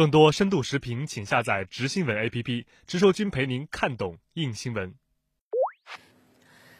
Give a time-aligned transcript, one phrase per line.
[0.00, 4.94] 更多深度视频，请下载直新闻 APP，直说君陪您看懂硬新闻。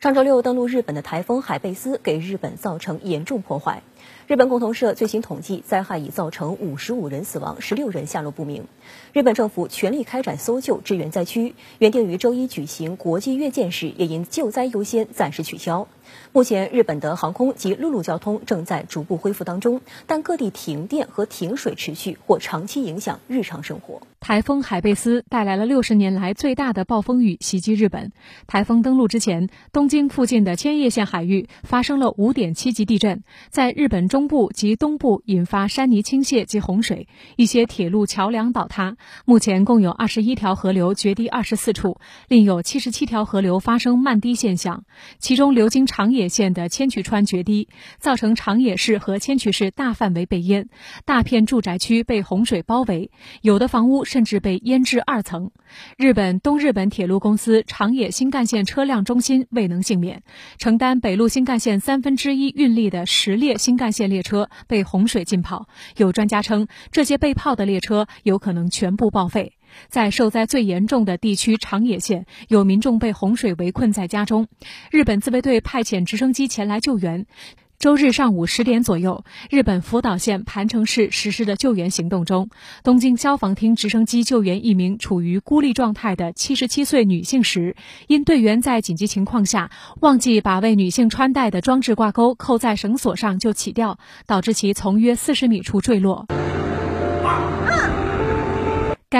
[0.00, 3.84] 上周六登陆日本的台风海贝斯给日本造成严重破坏。
[4.26, 8.66] 日本共同社最新统计，灾害已造成五十五人死亡，十六人下落不明。
[9.12, 15.86] 日本政府全力开展搜救支援灾区，原定于周一举行国际阅舰式也因救灾优先暂时取消。
[16.32, 24.00] 目前，日本的航空及陆路交通正在逐步恢复当中，但各地停电和停水持续或长期影响日常生活。
[24.20, 28.10] 台风海贝斯带来了六十年来最大的暴风雨袭击日本。
[28.46, 38.96] 台风登陆之前，东京附近的千叶县海域发生了五点七级地震，在日本中部及东部引发山泥倾泻及洪水，一些铁路桥梁倒塌。
[39.26, 41.98] 目前共有二十一条河流决堤二十四处，
[42.28, 44.84] 另有七十七条河流发生漫堤现象，
[45.18, 47.68] 其中流经长野县的千曲川决堤，
[48.00, 50.68] 造成长野市和千曲市大范围被淹，
[51.04, 53.12] 大片住宅区被洪水包围，
[53.42, 54.04] 有的房屋。
[54.04, 55.50] 甚至被淹至二层。
[55.96, 60.22] 日本东日本铁路公司长野新干线车辆中心未能幸免，
[60.58, 65.68] 承担北陆新干线三分之一运力的十列新干线列车被洪水浸泡。
[65.96, 69.52] 有专家称，这些被泡的列车有可能全部报废。
[69.88, 74.48] 在受灾最严重的地区长野县，有民众被洪水围困在家中，
[74.90, 77.26] 日本自卫队派遣直升机前来救援。
[77.76, 82.48] 周日上午十点左右，日本福岛县盘城市实施的救援行动中，
[82.82, 96.26] 东京消防厅直升机救援一名处于孤立状态的七十七岁女性时，因队员在紧急情况下忘记把为女性穿戴的装置挂钩扣在绳索上就起掉，导致其从约四十米处坠落。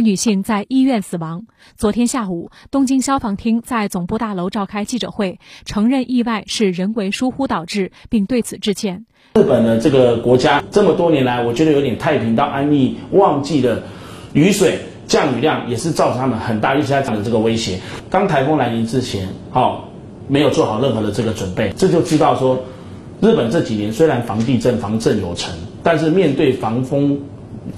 [0.00, 1.46] 女性在医院死亡。
[1.76, 9.06] 昨天下午，东京消防厅在总部大楼召开记者会，承认意外是人为疏忽导致，并对此致歉。
[9.34, 13.82] 日本的这个国家这么多年来，我觉得有点太平到安逸，忘记了
[14.32, 17.78] 雨水降雨量也是造成他们很大一直在的这个威胁。
[18.10, 19.88] 当台风来临之前，好
[20.26, 22.58] 没有做好任何的这个准备，这就知道说，
[23.20, 27.20] 日本这几年虽然防地震防震有成，但是面对防风。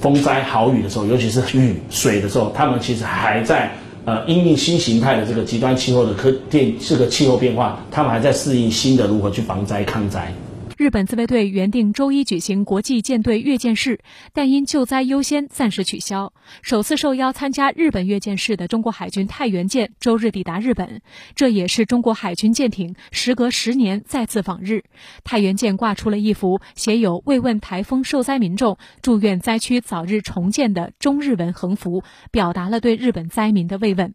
[0.00, 3.70] 风灾豪雨的时候，尤其是雨水的时候，他们其实还在
[4.04, 10.32] 呃因应新形态的这个极端气候的科电这个气候变化，他们还在适应新的如何去防灾抗灾。
[10.80, 14.00] 日本自卫队原定周一举行国际舰队阅舰式，
[14.32, 16.32] 但因救灾优先暂时取消。
[16.62, 21.02] 首次受邀参加日本阅舰式的中国海军太原舰周日抵达日本，
[21.34, 24.84] 这也是中国海军舰艇时隔十年再次访日。
[25.22, 34.14] 太原舰挂出了一幅写有“慰问台风受灾民众，祝愿灾区早日重建”的中日文横幅，表达了对日本灾民的慰问。